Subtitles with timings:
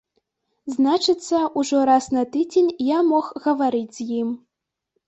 [0.75, 4.35] Значыцца, ужо раз на тыдзень я мог гаварыць з ім.